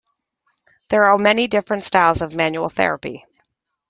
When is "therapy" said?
2.69-3.23